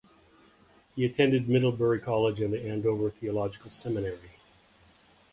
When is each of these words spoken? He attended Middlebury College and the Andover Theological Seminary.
He 0.95 1.05
attended 1.05 1.47
Middlebury 1.47 1.99
College 1.99 2.41
and 2.41 2.51
the 2.51 2.67
Andover 2.67 3.11
Theological 3.11 3.69
Seminary. 3.69 4.31